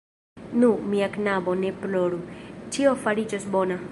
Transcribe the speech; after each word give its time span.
Nu, 0.61 0.69
mia 0.93 1.09
knabo, 1.17 1.53
ne 1.65 1.71
ploru; 1.83 2.21
ĉio 2.77 2.97
fariĝos 3.05 3.49
bona. 3.57 3.81